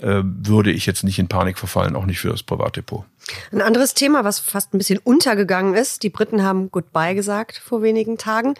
äh, 0.00 0.22
würde 0.22 0.70
ich 0.70 0.86
jetzt 0.86 1.02
nicht 1.02 1.18
in 1.18 1.28
Panik 1.28 1.58
verfallen, 1.58 1.96
auch 1.96 2.06
nicht 2.06 2.20
für 2.20 2.30
das 2.30 2.42
Privatdepot. 2.42 3.04
Ein 3.52 3.62
anderes 3.62 3.94
Thema, 3.94 4.24
was 4.24 4.38
fast 4.38 4.72
ein 4.74 4.78
bisschen 4.78 4.98
untergegangen 4.98 5.74
ist, 5.74 6.02
die 6.02 6.10
Briten 6.10 6.42
haben 6.42 6.70
Goodbye 6.70 7.14
gesagt 7.14 7.58
vor 7.58 7.82
wenigen 7.82 8.16
Tagen. 8.16 8.54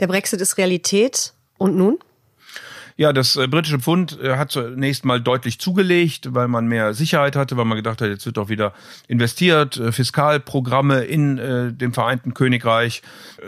Der 0.00 0.06
Brexit 0.06 0.40
ist 0.40 0.58
Realität. 0.58 1.32
Und 1.58 1.76
nun? 1.76 1.98
Ja, 3.00 3.12
das 3.12 3.36
äh, 3.36 3.46
britische 3.46 3.78
Pfund 3.78 4.18
äh, 4.20 4.34
hat 4.34 4.50
zunächst 4.50 5.04
mal 5.04 5.20
deutlich 5.20 5.60
zugelegt, 5.60 6.34
weil 6.34 6.48
man 6.48 6.66
mehr 6.66 6.94
Sicherheit 6.94 7.36
hatte, 7.36 7.56
weil 7.56 7.64
man 7.64 7.76
gedacht 7.76 8.02
hat, 8.02 8.08
jetzt 8.08 8.26
wird 8.26 8.38
doch 8.38 8.48
wieder 8.48 8.74
investiert, 9.06 9.76
äh, 9.76 9.92
Fiskalprogramme 9.92 11.04
in 11.04 11.38
äh, 11.38 11.72
dem 11.72 11.94
Vereinten 11.94 12.34
Königreich. 12.34 13.02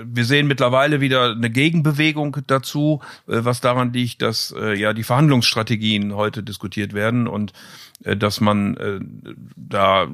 Wir 0.05 0.25
sehen 0.25 0.47
mittlerweile 0.47 1.01
wieder 1.01 1.33
eine 1.33 1.51
Gegenbewegung 1.51 2.37
dazu, 2.47 3.01
äh, 3.27 3.41
was 3.43 3.61
daran 3.61 3.93
liegt, 3.93 4.23
dass 4.23 4.55
äh, 4.57 4.79
ja 4.79 4.93
die 4.93 5.03
Verhandlungsstrategien 5.03 6.15
heute 6.15 6.45
diskutiert 6.45 6.93
werden 6.93 7.27
und 7.27 7.53
äh, 8.05 8.17
dass 8.17 8.41
man 8.41 8.77
äh, 8.77 9.01
da 9.57 10.07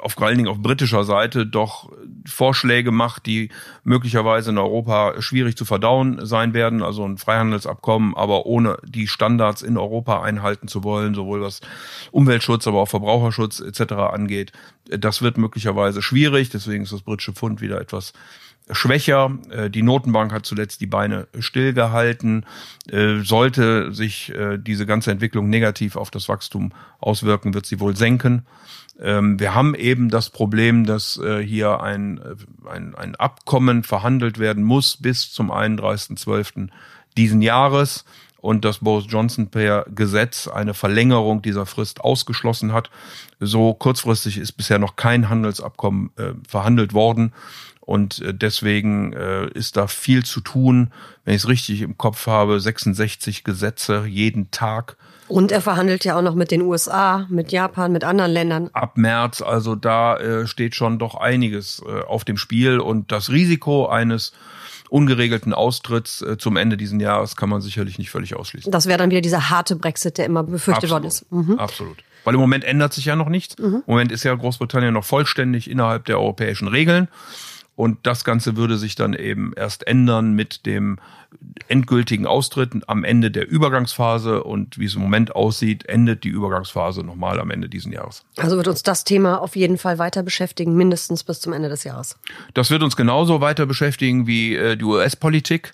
auf 0.00 0.12
vor 0.12 0.26
allen 0.26 0.38
Dingen 0.38 0.48
auf 0.48 0.58
britischer 0.58 1.04
Seite 1.04 1.46
doch 1.46 1.90
Vorschläge 2.26 2.90
macht, 2.90 3.26
die 3.26 3.50
möglicherweise 3.84 4.50
in 4.50 4.58
Europa 4.58 5.20
schwierig 5.20 5.56
zu 5.56 5.64
verdauen 5.64 6.24
sein 6.26 6.54
werden. 6.54 6.82
Also 6.82 7.04
ein 7.04 7.18
Freihandelsabkommen, 7.18 8.16
aber 8.16 8.46
ohne 8.46 8.78
die 8.84 9.06
Standards 9.06 9.62
in 9.62 9.76
Europa 9.76 10.22
einhalten 10.22 10.68
zu 10.68 10.84
wollen, 10.84 11.14
sowohl 11.14 11.40
was 11.40 11.60
Umweltschutz, 12.10 12.66
aber 12.66 12.80
auch 12.80 12.88
Verbraucherschutz 12.88 13.60
etc. 13.60 13.92
angeht. 13.92 14.52
Das 14.86 15.22
wird 15.22 15.38
möglicherweise 15.38 16.02
schwierig. 16.02 16.50
Deswegen 16.50 16.84
ist 16.84 16.92
das 16.92 17.02
britische 17.02 17.32
Pfund 17.32 17.60
wieder 17.60 17.80
etwas 17.80 18.12
schwächer. 18.70 19.38
Äh, 19.50 19.70
die 19.70 19.82
Notenbank 19.82 20.32
hat 20.32 20.46
zuletzt 20.46 20.80
die 20.80 20.86
Beine 20.86 21.28
stillgehalten. 21.38 22.46
Äh, 22.90 23.20
sollte 23.20 23.92
sich 23.92 24.34
äh, 24.34 24.58
diese 24.58 24.86
ganze 24.86 25.10
Entwicklung 25.10 25.48
negativ 25.48 25.96
auf 25.96 26.10
das 26.10 26.28
Wachstum 26.28 26.72
auswirken, 27.00 27.54
wird 27.54 27.66
sie 27.66 27.80
wohl 27.80 27.96
senken. 27.96 28.46
Ähm, 29.00 29.38
wir 29.38 29.54
haben 29.54 29.74
eben 29.74 30.08
das 30.08 30.30
Problem, 30.30 30.84
dass 30.84 31.20
hier 31.44 31.80
ein, 31.80 32.20
ein, 32.68 32.94
ein 32.94 33.14
Abkommen 33.14 33.84
verhandelt 33.84 34.38
werden 34.38 34.64
muss 34.64 34.96
bis 34.96 35.32
zum 35.32 35.50
31.12. 35.52 36.68
diesen 37.16 37.42
Jahres 37.42 38.04
und 38.40 38.64
dass 38.64 38.78
Boris 38.78 39.06
Johnson 39.08 39.48
per 39.48 39.84
Gesetz 39.94 40.48
eine 40.48 40.74
Verlängerung 40.74 41.42
dieser 41.42 41.66
Frist 41.66 42.00
ausgeschlossen 42.00 42.72
hat. 42.72 42.90
So 43.40 43.74
kurzfristig 43.74 44.38
ist 44.38 44.52
bisher 44.52 44.78
noch 44.78 44.96
kein 44.96 45.28
Handelsabkommen 45.28 46.10
äh, 46.16 46.32
verhandelt 46.48 46.94
worden. 46.94 47.32
Und 47.80 48.20
äh, 48.20 48.34
deswegen 48.34 49.12
äh, 49.14 49.48
ist 49.48 49.76
da 49.76 49.86
viel 49.86 50.24
zu 50.24 50.40
tun. 50.40 50.90
Wenn 51.24 51.34
ich 51.34 51.42
es 51.42 51.48
richtig 51.48 51.82
im 51.82 51.96
Kopf 51.96 52.26
habe, 52.26 52.60
66 52.60 53.44
Gesetze 53.44 54.04
jeden 54.06 54.50
Tag. 54.50 54.96
Und 55.26 55.52
er 55.52 55.60
verhandelt 55.60 56.04
ja 56.04 56.16
auch 56.16 56.22
noch 56.22 56.34
mit 56.34 56.50
den 56.50 56.62
USA, 56.62 57.26
mit 57.28 57.50
Japan, 57.50 57.92
mit 57.92 58.04
anderen 58.04 58.30
Ländern. 58.30 58.70
Ab 58.72 58.96
März, 58.96 59.42
also 59.42 59.74
da 59.74 60.16
äh, 60.16 60.46
steht 60.46 60.74
schon 60.74 60.98
doch 60.98 61.14
einiges 61.14 61.82
äh, 61.86 62.02
auf 62.02 62.24
dem 62.24 62.36
Spiel. 62.36 62.78
Und 62.78 63.10
das 63.10 63.30
Risiko 63.30 63.88
eines 63.88 64.32
ungeregelten 64.88 65.52
Austritts 65.52 66.22
äh, 66.22 66.38
zum 66.38 66.56
Ende 66.56 66.76
dieses 66.76 67.00
Jahres 67.00 67.36
kann 67.36 67.48
man 67.48 67.60
sicherlich 67.60 67.98
nicht 67.98 68.10
völlig 68.10 68.34
ausschließen. 68.34 68.70
Das 68.72 68.86
wäre 68.86 68.98
dann 68.98 69.10
wieder 69.10 69.20
dieser 69.20 69.50
harte 69.50 69.76
Brexit, 69.76 70.18
der 70.18 70.26
immer 70.26 70.42
befürchtet 70.42 70.90
Absolut. 70.90 70.92
worden 70.92 71.04
ist. 71.06 71.32
Mhm. 71.32 71.58
Absolut. 71.58 71.96
Weil 72.24 72.34
im 72.34 72.40
Moment 72.40 72.64
ändert 72.64 72.92
sich 72.92 73.04
ja 73.04 73.16
noch 73.16 73.28
nichts. 73.28 73.58
Mhm. 73.58 73.76
Im 73.76 73.82
Moment 73.86 74.12
ist 74.12 74.24
ja 74.24 74.34
Großbritannien 74.34 74.92
noch 74.92 75.04
vollständig 75.04 75.70
innerhalb 75.70 76.04
der 76.06 76.18
europäischen 76.18 76.68
Regeln. 76.68 77.08
Und 77.78 77.98
das 78.08 78.24
Ganze 78.24 78.56
würde 78.56 78.76
sich 78.76 78.96
dann 78.96 79.14
eben 79.14 79.52
erst 79.54 79.86
ändern 79.86 80.32
mit 80.32 80.66
dem 80.66 80.98
endgültigen 81.68 82.26
Austritt 82.26 82.72
am 82.88 83.04
Ende 83.04 83.30
der 83.30 83.48
Übergangsphase. 83.48 84.42
Und 84.42 84.80
wie 84.80 84.86
es 84.86 84.96
im 84.96 85.02
Moment 85.02 85.36
aussieht, 85.36 85.88
endet 85.88 86.24
die 86.24 86.28
Übergangsphase 86.28 87.04
nochmal 87.04 87.38
am 87.38 87.52
Ende 87.52 87.68
dieses 87.68 87.92
Jahres. 87.92 88.24
Also 88.36 88.56
wird 88.56 88.66
uns 88.66 88.82
das 88.82 89.04
Thema 89.04 89.40
auf 89.40 89.54
jeden 89.54 89.78
Fall 89.78 90.00
weiter 90.00 90.24
beschäftigen, 90.24 90.74
mindestens 90.74 91.22
bis 91.22 91.38
zum 91.38 91.52
Ende 91.52 91.68
des 91.68 91.84
Jahres. 91.84 92.18
Das 92.52 92.70
wird 92.70 92.82
uns 92.82 92.96
genauso 92.96 93.40
weiter 93.40 93.64
beschäftigen 93.64 94.26
wie 94.26 94.56
äh, 94.56 94.76
die 94.76 94.84
US-Politik. 94.84 95.72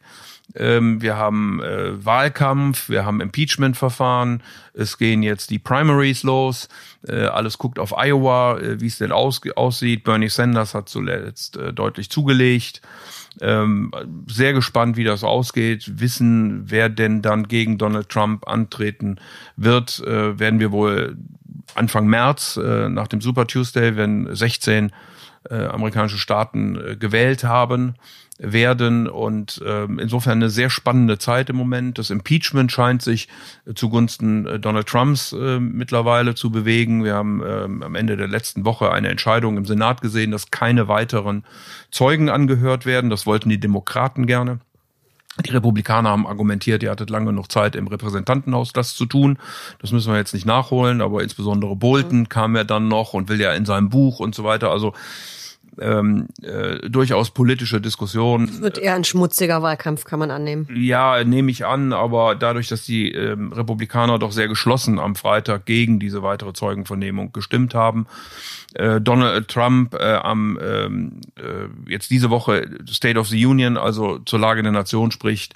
Ähm, 0.54 1.00
wir 1.00 1.16
haben 1.16 1.62
äh, 1.62 2.04
Wahlkampf, 2.04 2.88
wir 2.88 3.04
haben 3.04 3.20
Impeachment-Verfahren, 3.20 4.42
es 4.72 4.98
gehen 4.98 5.22
jetzt 5.22 5.50
die 5.50 5.58
Primaries 5.58 6.22
los, 6.22 6.68
äh, 7.08 7.24
alles 7.24 7.58
guckt 7.58 7.78
auf 7.78 7.96
Iowa, 7.96 8.58
äh, 8.58 8.80
wie 8.80 8.86
es 8.86 8.98
denn 8.98 9.10
aus, 9.10 9.40
aussieht. 9.56 10.04
Bernie 10.04 10.28
Sanders 10.28 10.74
hat 10.74 10.88
zuletzt 10.88 11.56
äh, 11.56 11.72
deutlich 11.72 12.10
zugelegt. 12.10 12.82
Ähm, 13.40 13.90
sehr 14.28 14.52
gespannt, 14.52 14.96
wie 14.96 15.04
das 15.04 15.24
ausgeht. 15.24 15.98
Wissen, 15.98 16.70
wer 16.70 16.88
denn 16.88 17.20
dann 17.20 17.48
gegen 17.48 17.78
Donald 17.78 18.08
Trump 18.08 18.46
antreten 18.46 19.16
wird, 19.56 20.00
äh, 20.06 20.38
werden 20.38 20.60
wir 20.60 20.70
wohl 20.70 21.16
Anfang 21.74 22.06
März 22.06 22.56
äh, 22.56 22.88
nach 22.88 23.08
dem 23.08 23.20
Super 23.20 23.46
Tuesday, 23.46 23.96
wenn 23.96 24.32
16 24.34 24.92
äh, 25.50 25.66
amerikanische 25.66 26.18
Staaten 26.18 26.76
äh, 26.76 26.96
gewählt 26.96 27.44
haben 27.44 27.94
werden 28.38 29.06
und 29.06 29.62
äh, 29.64 29.84
insofern 29.84 30.38
eine 30.38 30.50
sehr 30.50 30.68
spannende 30.68 31.18
Zeit 31.18 31.50
im 31.50 31.56
Moment. 31.56 31.98
Das 31.98 32.10
Impeachment 32.10 32.72
scheint 32.72 33.02
sich 33.02 33.28
äh, 33.66 33.74
zugunsten 33.74 34.46
äh, 34.46 34.58
Donald 34.58 34.88
Trumps 34.88 35.32
äh, 35.32 35.60
mittlerweile 35.60 36.34
zu 36.34 36.50
bewegen. 36.50 37.04
Wir 37.04 37.14
haben 37.14 37.42
äh, 37.42 37.84
am 37.84 37.94
Ende 37.94 38.16
der 38.16 38.28
letzten 38.28 38.64
Woche 38.64 38.90
eine 38.90 39.08
Entscheidung 39.08 39.56
im 39.56 39.66
Senat 39.66 40.00
gesehen, 40.00 40.32
dass 40.32 40.50
keine 40.50 40.88
weiteren 40.88 41.44
Zeugen 41.90 42.28
angehört 42.28 42.86
werden. 42.86 43.10
Das 43.10 43.24
wollten 43.26 43.48
die 43.48 43.60
Demokraten 43.60 44.26
gerne. 44.26 44.58
Die 45.44 45.50
Republikaner 45.50 46.10
haben 46.10 46.26
argumentiert, 46.28 46.82
ihr 46.84 46.90
hattet 46.90 47.10
lange 47.10 47.32
noch 47.32 47.48
Zeit 47.48 47.74
im 47.74 47.88
Repräsentantenhaus 47.88 48.72
das 48.72 48.94
zu 48.94 49.04
tun. 49.04 49.38
Das 49.80 49.90
müssen 49.90 50.12
wir 50.12 50.18
jetzt 50.18 50.32
nicht 50.32 50.46
nachholen, 50.46 51.00
aber 51.00 51.22
insbesondere 51.22 51.74
Bolton 51.74 52.28
kam 52.28 52.54
ja 52.54 52.62
dann 52.62 52.86
noch 52.86 53.14
und 53.14 53.28
will 53.28 53.40
ja 53.40 53.52
in 53.52 53.64
seinem 53.64 53.88
Buch 53.88 54.20
und 54.20 54.34
so 54.34 54.44
weiter. 54.44 54.70
Also 54.70 54.92
ähm, 55.80 56.28
äh, 56.42 56.88
durchaus 56.88 57.30
politische 57.30 57.80
Diskussion. 57.80 58.44
Es 58.44 58.60
wird 58.60 58.78
eher 58.78 58.94
ein 58.94 59.04
schmutziger 59.04 59.62
Wahlkampf, 59.62 60.04
kann 60.04 60.18
man 60.18 60.30
annehmen. 60.30 60.68
Ja, 60.74 61.22
nehme 61.24 61.50
ich 61.50 61.66
an, 61.66 61.92
aber 61.92 62.34
dadurch, 62.34 62.68
dass 62.68 62.84
die 62.84 63.12
ähm, 63.12 63.52
Republikaner 63.52 64.18
doch 64.18 64.32
sehr 64.32 64.48
geschlossen 64.48 64.98
am 64.98 65.14
Freitag 65.14 65.66
gegen 65.66 65.98
diese 65.98 66.22
weitere 66.22 66.52
Zeugenvernehmung 66.52 67.32
gestimmt 67.32 67.74
haben, 67.74 68.06
äh, 68.74 69.00
Donald 69.00 69.48
Trump 69.48 69.94
äh, 69.94 70.14
am 70.14 70.58
ähm, 70.62 71.20
äh, 71.36 71.90
jetzt 71.90 72.10
diese 72.10 72.30
Woche 72.30 72.68
State 72.88 73.18
of 73.18 73.28
the 73.28 73.46
Union, 73.46 73.76
also 73.76 74.18
zur 74.18 74.38
Lage 74.38 74.62
der 74.62 74.72
Nation 74.72 75.10
spricht, 75.10 75.54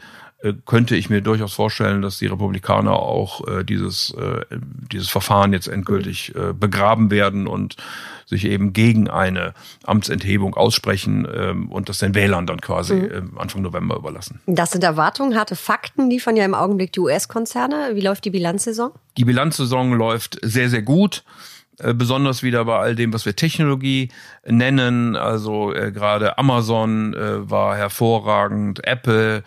könnte 0.67 0.95
ich 0.95 1.11
mir 1.11 1.21
durchaus 1.21 1.53
vorstellen, 1.53 2.01
dass 2.01 2.19
die 2.19 2.27
Republikaner 2.27 2.93
auch 2.93 3.47
äh, 3.49 3.65
dieses, 3.65 4.15
äh, 4.15 4.45
dieses 4.93 5.09
Verfahren 5.09 5.53
jetzt 5.53 5.67
endgültig 5.67 6.35
äh, 6.37 6.53
begraben 6.53 7.11
werden 7.11 7.49
und 7.49 7.77
sich 8.25 8.45
eben 8.45 8.73
gegen 8.73 9.09
eine 9.09 9.55
Amtsenthebung 9.85 10.55
aussprechen 10.55 11.27
ähm, 11.35 11.73
und 11.73 11.89
das 11.89 11.99
den 11.99 12.15
Wählern 12.15 12.47
dann 12.47 12.61
quasi 12.61 12.95
mhm. 12.95 13.35
äh, 13.37 13.41
Anfang 13.41 13.63
November 13.63 13.97
überlassen. 13.97 14.41
Das 14.47 14.71
sind 14.71 14.85
Erwartungen, 14.85 15.37
harte 15.37 15.57
Fakten 15.57 16.09
liefern 16.09 16.37
ja 16.37 16.45
im 16.45 16.55
Augenblick 16.55 16.93
die 16.93 17.01
US-Konzerne. 17.01 17.93
Wie 17.95 18.01
läuft 18.01 18.25
die 18.25 18.31
Bilanzsaison? 18.31 18.93
Die 19.17 19.25
Bilanzsaison 19.25 19.93
läuft 19.95 20.39
sehr, 20.43 20.71
sehr 20.71 20.83
gut 20.83 21.25
äh, 21.27 21.58
besonders 21.95 22.43
wieder 22.43 22.65
bei 22.65 22.79
all 22.79 22.95
dem, 22.95 23.13
was 23.13 23.25
wir 23.27 23.37
Technologie 23.37 24.11
nennen. 24.47 25.17
Also 25.17 25.73
äh, 25.75 25.93
gerade 25.93 26.39
Amazon 26.39 27.15
äh, 27.15 27.51
war 27.51 27.77
hervorragend, 27.77 28.85
Apple, 28.85 29.43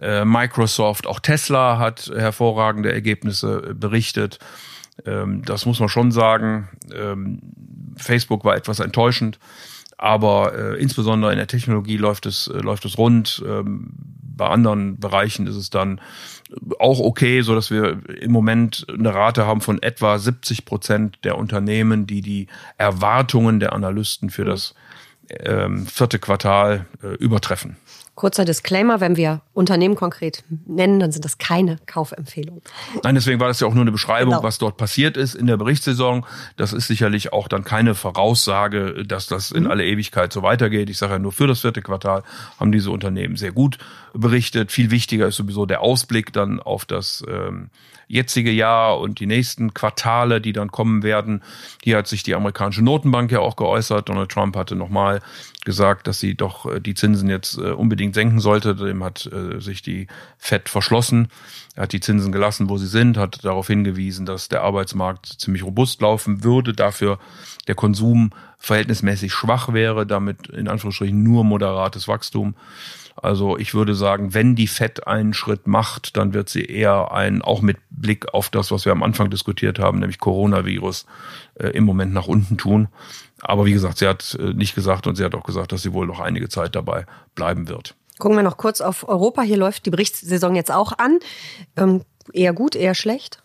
äh, 0.00 0.24
Microsoft, 0.24 1.06
auch 1.06 1.20
Tesla 1.20 1.78
hat 1.78 2.10
hervorragende 2.14 2.92
Ergebnisse 2.92 3.70
äh, 3.70 3.74
berichtet. 3.74 4.38
Ähm, 5.06 5.42
das 5.44 5.66
muss 5.66 5.80
man 5.80 5.88
schon 5.88 6.12
sagen. 6.12 6.68
Ähm, 6.94 7.40
Facebook 7.96 8.44
war 8.44 8.56
etwas 8.56 8.80
enttäuschend, 8.80 9.38
aber 9.96 10.54
äh, 10.54 10.80
insbesondere 10.80 11.32
in 11.32 11.38
der 11.38 11.46
Technologie 11.46 11.96
läuft 11.96 12.26
es, 12.26 12.48
äh, 12.48 12.58
läuft 12.58 12.84
es 12.84 12.98
rund. 12.98 13.42
Ähm, 13.46 13.90
bei 14.38 14.48
anderen 14.48 14.98
Bereichen 14.98 15.46
ist 15.46 15.56
es 15.56 15.68
dann 15.68 16.00
auch 16.78 17.00
okay, 17.00 17.42
so 17.42 17.54
dass 17.54 17.70
wir 17.70 18.00
im 18.08 18.32
Moment 18.32 18.86
eine 18.88 19.12
Rate 19.12 19.46
haben 19.46 19.60
von 19.60 19.82
etwa 19.82 20.18
70 20.18 20.64
Prozent 20.64 21.18
der 21.24 21.36
Unternehmen, 21.36 22.06
die 22.06 22.22
die 22.22 22.46
Erwartungen 22.78 23.60
der 23.60 23.74
Analysten 23.74 24.30
für 24.30 24.46
das 24.46 24.74
ähm, 25.30 25.86
vierte 25.86 26.18
Quartal 26.18 26.86
äh, 27.02 27.14
übertreffen. 27.16 27.76
Kurzer 28.14 28.44
Disclaimer, 28.44 29.00
wenn 29.00 29.16
wir 29.16 29.42
Unternehmen 29.54 29.94
konkret 29.94 30.42
nennen, 30.66 30.98
dann 30.98 31.12
sind 31.12 31.24
das 31.24 31.38
keine 31.38 31.78
Kaufempfehlungen. 31.86 32.62
Nein, 33.04 33.14
deswegen 33.14 33.38
war 33.38 33.46
das 33.46 33.60
ja 33.60 33.68
auch 33.68 33.74
nur 33.74 33.82
eine 33.82 33.92
Beschreibung, 33.92 34.32
genau. 34.32 34.42
was 34.42 34.58
dort 34.58 34.76
passiert 34.76 35.16
ist 35.16 35.36
in 35.36 35.46
der 35.46 35.56
Berichtssaison. 35.56 36.26
Das 36.56 36.72
ist 36.72 36.88
sicherlich 36.88 37.32
auch 37.32 37.46
dann 37.46 37.62
keine 37.62 37.94
Voraussage, 37.94 39.04
dass 39.06 39.28
das 39.28 39.52
in 39.52 39.64
mhm. 39.64 39.70
alle 39.70 39.86
Ewigkeit 39.86 40.32
so 40.32 40.42
weitergeht. 40.42 40.90
Ich 40.90 40.98
sage 40.98 41.12
ja 41.12 41.18
nur, 41.20 41.30
für 41.30 41.46
das 41.46 41.60
vierte 41.60 41.80
Quartal 41.80 42.24
haben 42.58 42.72
diese 42.72 42.90
Unternehmen 42.90 43.36
sehr 43.36 43.52
gut 43.52 43.78
berichtet. 44.14 44.72
Viel 44.72 44.90
wichtiger 44.90 45.28
ist 45.28 45.36
sowieso 45.36 45.64
der 45.64 45.82
Ausblick 45.82 46.32
dann 46.32 46.58
auf 46.58 46.86
das 46.86 47.24
ähm, 47.28 47.70
jetzige 48.08 48.50
Jahr 48.50 48.98
und 48.98 49.20
die 49.20 49.26
nächsten 49.26 49.74
Quartale, 49.74 50.40
die 50.40 50.52
dann 50.52 50.72
kommen 50.72 51.02
werden. 51.02 51.42
Hier 51.84 51.98
hat 51.98 52.08
sich 52.08 52.22
die 52.22 52.34
amerikanische 52.34 52.82
Notenbank 52.82 53.30
ja 53.30 53.40
auch 53.40 53.56
geäußert. 53.56 54.08
Donald 54.08 54.30
Trump 54.30 54.56
hatte 54.56 54.74
nochmal 54.74 55.20
gesagt, 55.64 56.06
dass 56.06 56.18
sie 56.18 56.34
doch 56.34 56.66
äh, 56.66 56.80
die 56.80 56.94
Zinsen 56.94 57.28
jetzt 57.28 57.58
äh, 57.58 57.70
unbedingt 57.70 58.14
senken 58.14 58.40
sollte. 58.40 58.74
Dem 58.74 59.04
hat 59.04 59.26
äh, 59.26 59.60
sich 59.60 59.82
die 59.82 60.06
Fed 60.38 60.68
verschlossen. 60.68 61.28
Er 61.74 61.82
hat 61.82 61.92
die 61.92 62.00
Zinsen 62.00 62.32
gelassen, 62.32 62.68
wo 62.70 62.78
sie 62.78 62.86
sind, 62.86 63.18
hat 63.18 63.44
darauf 63.44 63.66
hingewiesen, 63.66 64.26
dass 64.26 64.48
der 64.48 64.62
Arbeitsmarkt 64.62 65.26
ziemlich 65.26 65.62
robust 65.62 66.00
laufen 66.00 66.42
würde, 66.42 66.72
dafür 66.72 67.18
der 67.68 67.74
Konsum 67.74 68.30
verhältnismäßig 68.58 69.32
schwach 69.32 69.72
wäre, 69.72 70.06
damit 70.06 70.48
in 70.48 70.66
Anführungsstrichen 70.66 71.22
nur 71.22 71.44
moderates 71.44 72.08
Wachstum. 72.08 72.54
Also 73.22 73.58
ich 73.58 73.74
würde 73.74 73.94
sagen, 73.94 74.32
wenn 74.32 74.54
die 74.54 74.66
FED 74.68 75.06
einen 75.06 75.34
Schritt 75.34 75.66
macht, 75.66 76.16
dann 76.16 76.34
wird 76.34 76.48
sie 76.48 76.64
eher 76.64 77.12
ein, 77.12 77.42
auch 77.42 77.60
mit 77.62 77.78
Blick 77.90 78.32
auf 78.32 78.48
das, 78.48 78.70
was 78.70 78.84
wir 78.84 78.92
am 78.92 79.02
Anfang 79.02 79.30
diskutiert 79.30 79.78
haben, 79.78 79.98
nämlich 79.98 80.18
Coronavirus, 80.18 81.06
äh, 81.54 81.68
im 81.68 81.84
Moment 81.84 82.12
nach 82.12 82.28
unten 82.28 82.56
tun. 82.58 82.88
Aber 83.40 83.66
wie 83.66 83.72
gesagt, 83.72 83.98
sie 83.98 84.06
hat 84.06 84.36
äh, 84.40 84.52
nicht 84.54 84.74
gesagt 84.74 85.06
und 85.06 85.16
sie 85.16 85.24
hat 85.24 85.34
auch 85.34 85.44
gesagt, 85.44 85.72
dass 85.72 85.82
sie 85.82 85.92
wohl 85.92 86.06
noch 86.06 86.20
einige 86.20 86.48
Zeit 86.48 86.76
dabei 86.76 87.06
bleiben 87.34 87.68
wird. 87.68 87.94
Gucken 88.18 88.36
wir 88.36 88.42
noch 88.42 88.56
kurz 88.56 88.80
auf 88.80 89.08
Europa. 89.08 89.42
Hier 89.42 89.56
läuft 89.56 89.86
die 89.86 89.90
Berichtssaison 89.90 90.54
jetzt 90.54 90.72
auch 90.72 90.92
an. 90.98 91.18
Ähm, 91.76 92.02
eher 92.32 92.52
gut, 92.52 92.74
eher 92.74 92.94
schlecht? 92.94 93.42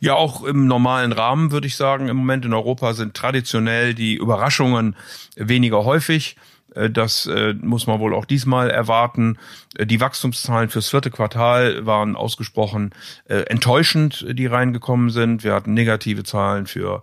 Ja, 0.00 0.14
auch 0.14 0.44
im 0.44 0.66
normalen 0.66 1.12
Rahmen 1.12 1.50
würde 1.50 1.66
ich 1.66 1.76
sagen. 1.76 2.08
Im 2.08 2.16
Moment 2.16 2.44
in 2.44 2.54
Europa 2.54 2.94
sind 2.94 3.14
traditionell 3.14 3.94
die 3.94 4.14
Überraschungen 4.14 4.94
weniger 5.36 5.84
häufig. 5.84 6.36
Äh, 6.78 6.90
das 6.90 7.26
äh, 7.26 7.54
muss 7.60 7.86
man 7.86 8.00
wohl 8.00 8.14
auch 8.14 8.24
diesmal 8.24 8.70
erwarten. 8.70 9.38
Äh, 9.76 9.86
die 9.86 10.00
Wachstumszahlen 10.00 10.70
fürs 10.70 10.88
vierte 10.88 11.10
Quartal 11.10 11.84
waren 11.86 12.16
ausgesprochen 12.16 12.90
enttäuschend, 13.26 14.24
die 14.30 14.46
reingekommen 14.46 15.10
sind. 15.10 15.44
Wir 15.44 15.54
hatten 15.54 15.74
negative 15.74 16.24
Zahlen 16.24 16.66
für 16.66 17.02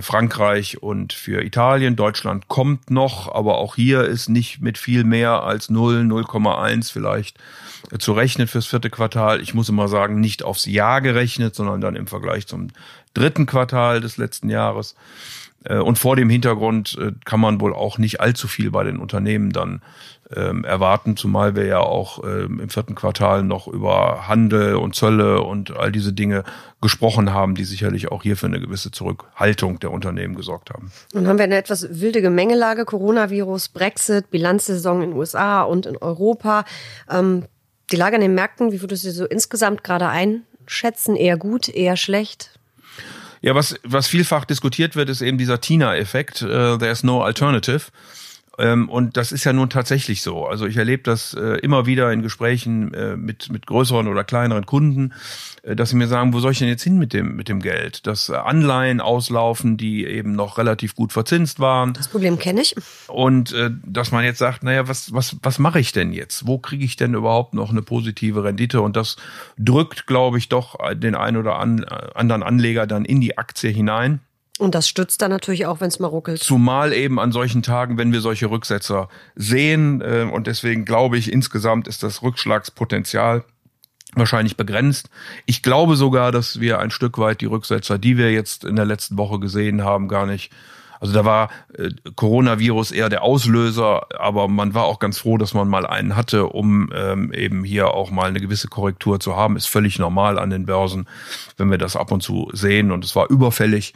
Frankreich 0.00 0.82
und 0.82 1.12
für 1.12 1.42
Italien. 1.42 1.96
Deutschland 1.96 2.48
kommt 2.48 2.90
noch, 2.90 3.34
aber 3.34 3.58
auch 3.58 3.74
hier 3.74 4.04
ist 4.04 4.28
nicht 4.28 4.60
mit 4.60 4.78
viel 4.78 5.04
mehr 5.04 5.42
als 5.42 5.70
0, 5.70 6.02
0,1 6.02 6.92
vielleicht 6.92 7.38
zu 7.98 8.12
rechnen 8.12 8.46
fürs 8.46 8.66
vierte 8.66 8.90
Quartal. 8.90 9.40
Ich 9.40 9.54
muss 9.54 9.68
immer 9.68 9.88
sagen, 9.88 10.20
nicht 10.20 10.42
aufs 10.42 10.66
Jahr 10.66 11.00
gerechnet, 11.00 11.54
sondern 11.54 11.80
dann 11.80 11.96
im 11.96 12.06
Vergleich 12.06 12.46
zum 12.46 12.68
dritten 13.14 13.46
Quartal 13.46 14.00
des 14.00 14.16
letzten 14.16 14.50
Jahres. 14.50 14.94
Äh, 15.68 15.78
und 15.78 15.98
vor 15.98 16.16
dem 16.16 16.30
Hintergrund 16.30 16.96
äh, 17.00 17.12
kann 17.24 17.40
man 17.40 17.60
wohl 17.60 17.74
auch 17.74 17.98
nicht 17.98 18.20
allzu 18.20 18.48
viel 18.48 18.70
bei 18.70 18.84
den 18.84 18.98
Unternehmen 18.98 19.50
dann 19.50 19.82
ähm, 20.34 20.64
erwarten, 20.64 21.16
zumal 21.16 21.54
wir 21.54 21.66
ja 21.66 21.78
auch 21.78 22.24
ähm, 22.24 22.58
im 22.60 22.68
vierten 22.68 22.94
Quartal 22.94 23.44
noch 23.44 23.68
über 23.68 24.26
Handel 24.26 24.74
und 24.74 24.96
Zölle 24.96 25.42
und 25.42 25.76
all 25.76 25.92
diese 25.92 26.12
Dinge 26.12 26.42
gesprochen 26.80 27.32
haben, 27.32 27.54
die 27.54 27.64
sicherlich 27.64 28.10
auch 28.10 28.22
hier 28.22 28.36
für 28.36 28.46
eine 28.46 28.58
gewisse 28.58 28.90
Zurückhaltung 28.90 29.78
der 29.78 29.92
Unternehmen 29.92 30.34
gesorgt 30.34 30.70
haben. 30.70 30.90
Nun 31.14 31.28
haben 31.28 31.38
wir 31.38 31.44
eine 31.44 31.56
etwas 31.56 32.00
wilde 32.00 32.22
Gemengelage, 32.22 32.84
Coronavirus, 32.84 33.68
Brexit, 33.68 34.30
Bilanzsaison 34.30 35.02
in 35.02 35.10
den 35.10 35.18
USA 35.18 35.62
und 35.62 35.86
in 35.86 35.96
Europa. 35.96 36.64
Ähm, 37.08 37.44
die 37.92 37.96
Lage 37.96 38.16
an 38.16 38.22
den 38.22 38.34
Märkten, 38.34 38.72
wie 38.72 38.80
würdest 38.80 39.04
du 39.04 39.10
sie 39.10 39.16
so 39.16 39.26
insgesamt 39.26 39.84
gerade 39.84 40.08
einschätzen? 40.08 41.14
Eher 41.14 41.36
gut, 41.36 41.68
eher 41.68 41.96
schlecht? 41.96 42.55
Ja, 43.42 43.54
was, 43.54 43.74
was 43.84 44.08
vielfach 44.08 44.44
diskutiert 44.44 44.96
wird, 44.96 45.08
ist 45.08 45.22
eben 45.22 45.38
dieser 45.38 45.60
Tina-Effekt. 45.60 46.42
Uh, 46.42 46.76
there's 46.76 47.02
no 47.02 47.22
alternative. 47.22 47.86
Ähm, 48.58 48.88
und 48.88 49.16
das 49.16 49.32
ist 49.32 49.44
ja 49.44 49.52
nun 49.52 49.70
tatsächlich 49.70 50.22
so. 50.22 50.46
Also 50.46 50.66
ich 50.66 50.76
erlebe 50.76 51.02
das 51.02 51.34
äh, 51.34 51.58
immer 51.60 51.86
wieder 51.86 52.12
in 52.12 52.22
Gesprächen 52.22 52.94
äh, 52.94 53.16
mit, 53.16 53.50
mit 53.50 53.66
größeren 53.66 54.08
oder 54.08 54.24
kleineren 54.24 54.64
Kunden, 54.64 55.12
äh, 55.62 55.76
dass 55.76 55.90
sie 55.90 55.96
mir 55.96 56.08
sagen, 56.08 56.32
wo 56.32 56.40
soll 56.40 56.52
ich 56.52 56.58
denn 56.58 56.68
jetzt 56.68 56.82
hin 56.82 56.98
mit 56.98 57.12
dem, 57.12 57.36
mit 57.36 57.48
dem 57.48 57.60
Geld? 57.60 58.06
Dass 58.06 58.30
Anleihen 58.30 59.00
auslaufen, 59.00 59.76
die 59.76 60.06
eben 60.06 60.32
noch 60.32 60.58
relativ 60.58 60.94
gut 60.94 61.12
verzinst 61.12 61.60
waren. 61.60 61.92
Das 61.92 62.08
Problem 62.08 62.38
kenne 62.38 62.62
ich. 62.62 62.74
Und 63.08 63.54
dass 63.84 64.12
man 64.12 64.24
jetzt 64.24 64.38
sagt, 64.38 64.62
naja, 64.62 64.88
was, 64.88 65.12
was, 65.12 65.36
was 65.42 65.58
mache 65.58 65.80
ich 65.80 65.92
denn 65.92 66.12
jetzt? 66.12 66.46
Wo 66.46 66.58
kriege 66.58 66.84
ich 66.84 66.96
denn 66.96 67.14
überhaupt 67.14 67.54
noch 67.54 67.70
eine 67.70 67.82
positive 67.82 68.44
Rendite? 68.44 68.80
Und 68.80 68.96
das 68.96 69.16
drückt, 69.58 70.06
glaube 70.06 70.38
ich, 70.38 70.48
doch 70.48 70.76
den 70.94 71.14
einen 71.14 71.36
oder 71.36 71.58
an, 71.58 71.84
anderen 71.84 72.42
Anleger 72.42 72.86
dann 72.86 73.04
in 73.04 73.20
die 73.20 73.38
Aktie 73.38 73.70
hinein. 73.70 74.20
Und 74.58 74.74
das 74.74 74.88
stützt 74.88 75.20
dann 75.20 75.30
natürlich 75.30 75.66
auch, 75.66 75.80
wenn 75.80 75.88
es 75.88 75.98
mal 75.98 76.06
ruckelt. 76.06 76.42
Zumal 76.42 76.92
eben 76.94 77.20
an 77.20 77.30
solchen 77.30 77.62
Tagen, 77.62 77.98
wenn 77.98 78.12
wir 78.12 78.20
solche 78.22 78.50
Rücksetzer 78.50 79.08
sehen. 79.34 80.00
Äh, 80.00 80.28
und 80.32 80.46
deswegen 80.46 80.84
glaube 80.84 81.18
ich, 81.18 81.30
insgesamt 81.30 81.88
ist 81.88 82.02
das 82.02 82.22
Rückschlagspotenzial 82.22 83.44
wahrscheinlich 84.14 84.56
begrenzt. 84.56 85.10
Ich 85.44 85.62
glaube 85.62 85.96
sogar, 85.96 86.32
dass 86.32 86.58
wir 86.58 86.78
ein 86.78 86.90
Stück 86.90 87.18
weit 87.18 87.42
die 87.42 87.46
Rücksetzer, 87.46 87.98
die 87.98 88.16
wir 88.16 88.32
jetzt 88.32 88.64
in 88.64 88.76
der 88.76 88.86
letzten 88.86 89.18
Woche 89.18 89.38
gesehen 89.38 89.84
haben, 89.84 90.08
gar 90.08 90.24
nicht 90.24 90.50
also 91.00 91.12
da 91.12 91.24
war 91.24 91.50
äh, 91.76 91.90
Coronavirus 92.14 92.92
eher 92.92 93.08
der 93.08 93.22
Auslöser, 93.22 94.06
aber 94.18 94.48
man 94.48 94.74
war 94.74 94.84
auch 94.84 94.98
ganz 94.98 95.18
froh, 95.18 95.38
dass 95.38 95.54
man 95.54 95.68
mal 95.68 95.86
einen 95.86 96.16
hatte, 96.16 96.46
um 96.46 96.90
ähm, 96.94 97.32
eben 97.32 97.64
hier 97.64 97.94
auch 97.94 98.10
mal 98.10 98.28
eine 98.28 98.40
gewisse 98.40 98.68
Korrektur 98.68 99.20
zu 99.20 99.36
haben. 99.36 99.56
Ist 99.56 99.66
völlig 99.66 99.98
normal 99.98 100.38
an 100.38 100.50
den 100.50 100.66
Börsen, 100.66 101.06
wenn 101.56 101.70
wir 101.70 101.78
das 101.78 101.96
ab 101.96 102.12
und 102.12 102.22
zu 102.22 102.50
sehen 102.52 102.90
und 102.90 103.04
es 103.04 103.16
war 103.16 103.30
überfällig. 103.30 103.94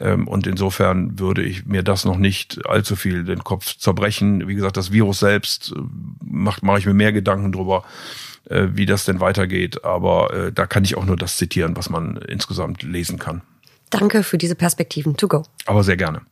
Ähm, 0.00 0.28
und 0.28 0.46
insofern 0.46 1.18
würde 1.18 1.42
ich 1.42 1.66
mir 1.66 1.82
das 1.82 2.04
noch 2.04 2.18
nicht 2.18 2.66
allzu 2.66 2.96
viel 2.96 3.24
den 3.24 3.44
Kopf 3.44 3.76
zerbrechen. 3.76 4.46
Wie 4.46 4.54
gesagt, 4.54 4.76
das 4.76 4.92
Virus 4.92 5.20
selbst 5.20 5.72
äh, 5.74 5.80
macht, 6.22 6.62
mache 6.62 6.78
ich 6.78 6.86
mir 6.86 6.94
mehr 6.94 7.12
Gedanken 7.12 7.52
drüber, 7.52 7.84
äh, 8.48 8.68
wie 8.72 8.86
das 8.86 9.04
denn 9.04 9.20
weitergeht. 9.20 9.84
Aber 9.84 10.32
äh, 10.34 10.52
da 10.52 10.66
kann 10.66 10.84
ich 10.84 10.96
auch 10.96 11.04
nur 11.04 11.16
das 11.16 11.36
zitieren, 11.36 11.76
was 11.76 11.88
man 11.88 12.16
insgesamt 12.16 12.82
lesen 12.82 13.18
kann. 13.18 13.42
Danke 13.90 14.22
für 14.22 14.38
diese 14.38 14.56
Perspektiven 14.56 15.16
to 15.16 15.28
go. 15.28 15.44
Aber 15.64 15.82
sehr 15.82 15.96
gerne. 15.96 16.22